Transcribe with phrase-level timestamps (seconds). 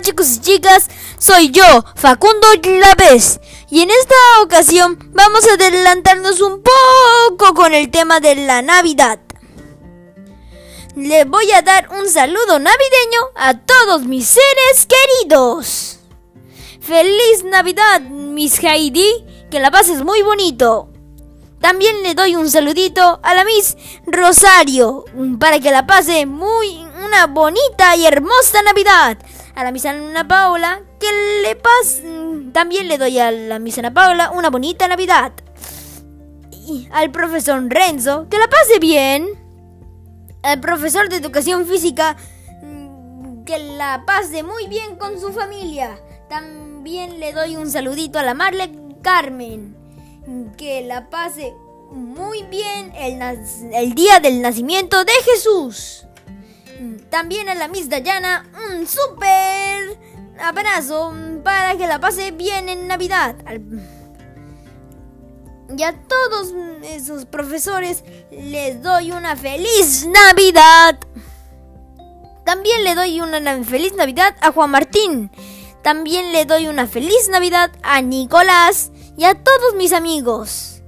[0.00, 0.88] Chicos y chicas,
[1.18, 3.38] soy yo, Facundo Claves,
[3.68, 9.20] y en esta ocasión vamos a adelantarnos un poco con el tema de la Navidad.
[10.96, 15.98] Le voy a dar un saludo navideño a todos mis seres queridos.
[16.80, 20.88] Feliz Navidad, Miss Heidi, que la pases muy bonito.
[21.60, 23.76] También le doy un saludito a la Miss
[24.06, 25.04] Rosario
[25.38, 29.18] para que la pase muy una bonita y hermosa Navidad.
[29.54, 31.06] A la Miss Ana Paula que
[31.42, 32.02] le pase
[32.52, 35.32] también le doy a la Miss Ana Paula una bonita Navidad.
[36.92, 39.28] Al profesor Renzo que la pase bien.
[40.42, 42.16] Al profesor de educación física
[43.44, 45.98] que la pase muy bien con su familia.
[46.28, 48.70] También le doy un saludito a la Marle
[49.02, 49.76] Carmen
[50.56, 51.54] que la pase
[51.90, 56.06] muy bien el, día del nacimiento de Jesús.
[57.10, 59.29] También a la Miss Dayana un súper
[61.42, 63.36] para que la pase bien en Navidad.
[65.76, 70.98] Y a todos esos profesores les doy una feliz Navidad.
[72.44, 75.30] También le doy una feliz Navidad a Juan Martín.
[75.82, 80.82] También le doy una feliz Navidad a Nicolás y a todos mis amigos.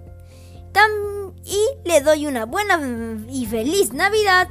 [1.45, 2.81] y le doy una buena
[3.29, 4.49] y feliz Navidad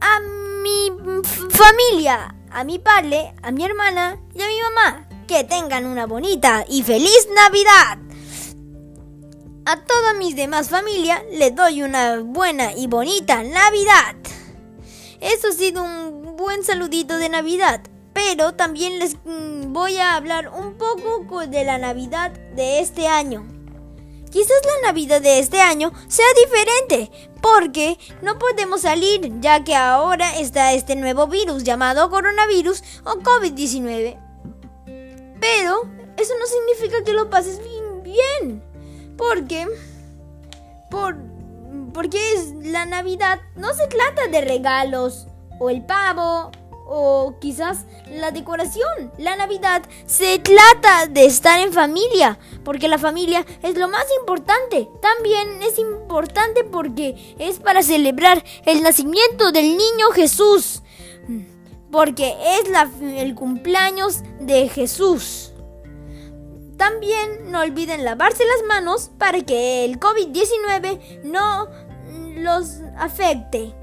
[0.00, 0.20] a
[0.62, 0.90] mi
[1.50, 5.08] familia, a mi padre, a mi hermana y a mi mamá.
[5.26, 7.98] Que tengan una bonita y feliz Navidad.
[9.66, 14.16] A toda mis demás familia les doy una buena y bonita Navidad.
[15.20, 20.48] Esto ha sido un buen saludito de Navidad pero también les mm, voy a hablar
[20.48, 23.46] un poco de la Navidad de este año.
[24.30, 30.38] Quizás la Navidad de este año sea diferente, porque no podemos salir ya que ahora
[30.38, 34.18] está este nuevo virus llamado coronavirus o COVID-19.
[35.40, 35.82] Pero
[36.16, 37.60] eso no significa que lo pases
[38.04, 38.62] bien,
[39.16, 39.66] porque
[40.90, 41.16] por,
[41.92, 45.26] porque es la Navidad no se trata de regalos
[45.58, 46.52] o el pavo
[46.92, 49.12] o quizás la decoración.
[49.16, 54.88] La Navidad se trata de estar en familia, porque la familia es lo más importante.
[55.00, 60.82] También es importante porque es para celebrar el nacimiento del niño Jesús,
[61.92, 62.64] porque es
[63.00, 65.52] el cumpleaños de Jesús.
[66.76, 71.68] También no olviden lavarse las manos para que el COVID-19 no
[72.34, 73.74] los afecte,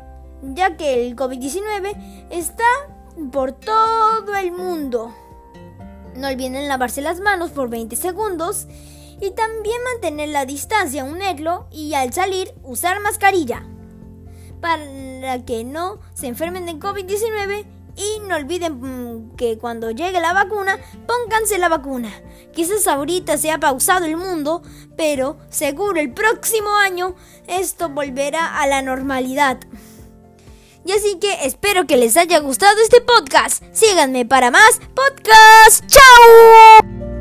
[0.41, 2.65] ya que el COVID-19 está
[3.31, 5.13] por todo el mundo.
[6.15, 8.67] No olviden lavarse las manos por 20 segundos
[9.19, 13.63] y también mantener la distancia, unirlo y al salir usar mascarilla
[14.61, 20.33] para que no se enfermen de COVID-19 y no olviden mm, que cuando llegue la
[20.33, 22.11] vacuna, pónganse la vacuna.
[22.53, 24.61] Quizás ahorita se ha pausado el mundo,
[24.95, 27.15] pero seguro el próximo año
[27.47, 29.57] esto volverá a la normalidad.
[30.87, 33.61] Y así que espero que les haya gustado este podcast.
[33.73, 35.85] Síganme para más podcast.
[35.87, 37.16] ¡Chao!